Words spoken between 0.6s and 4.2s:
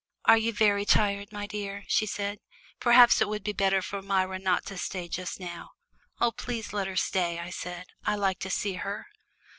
tired, my dear?" she said. "Perhaps it would be better for